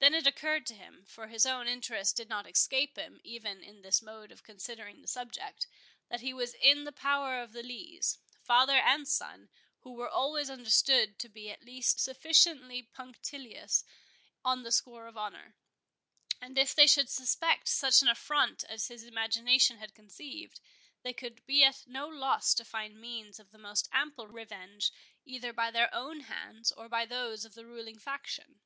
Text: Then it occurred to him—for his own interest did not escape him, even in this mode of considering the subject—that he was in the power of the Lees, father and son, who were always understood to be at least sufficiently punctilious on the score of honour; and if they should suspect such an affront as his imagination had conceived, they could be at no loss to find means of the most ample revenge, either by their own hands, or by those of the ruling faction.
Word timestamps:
Then 0.00 0.14
it 0.14 0.26
occurred 0.26 0.66
to 0.66 0.74
him—for 0.74 1.28
his 1.28 1.46
own 1.46 1.68
interest 1.68 2.16
did 2.16 2.28
not 2.28 2.44
escape 2.44 2.96
him, 2.96 3.20
even 3.22 3.62
in 3.62 3.82
this 3.82 4.02
mode 4.02 4.32
of 4.32 4.42
considering 4.42 5.00
the 5.00 5.06
subject—that 5.06 6.20
he 6.20 6.34
was 6.34 6.54
in 6.54 6.82
the 6.82 6.90
power 6.90 7.40
of 7.40 7.52
the 7.52 7.62
Lees, 7.62 8.18
father 8.42 8.78
and 8.78 9.06
son, 9.06 9.48
who 9.82 9.92
were 9.92 10.08
always 10.08 10.50
understood 10.50 11.20
to 11.20 11.28
be 11.28 11.52
at 11.52 11.62
least 11.62 12.00
sufficiently 12.00 12.82
punctilious 12.82 13.84
on 14.44 14.64
the 14.64 14.72
score 14.72 15.06
of 15.06 15.16
honour; 15.16 15.54
and 16.40 16.58
if 16.58 16.74
they 16.74 16.88
should 16.88 17.08
suspect 17.08 17.68
such 17.68 18.02
an 18.02 18.08
affront 18.08 18.64
as 18.64 18.88
his 18.88 19.04
imagination 19.04 19.78
had 19.78 19.94
conceived, 19.94 20.58
they 21.04 21.12
could 21.12 21.46
be 21.46 21.62
at 21.62 21.86
no 21.86 22.08
loss 22.08 22.54
to 22.54 22.64
find 22.64 23.00
means 23.00 23.38
of 23.38 23.52
the 23.52 23.56
most 23.56 23.88
ample 23.92 24.26
revenge, 24.26 24.90
either 25.24 25.52
by 25.52 25.70
their 25.70 25.88
own 25.94 26.22
hands, 26.22 26.72
or 26.72 26.88
by 26.88 27.06
those 27.06 27.44
of 27.44 27.54
the 27.54 27.64
ruling 27.64 28.00
faction. 28.00 28.58